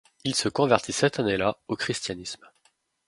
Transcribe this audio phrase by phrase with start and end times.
[0.23, 2.47] Il se convertit cette année-là au christianisme.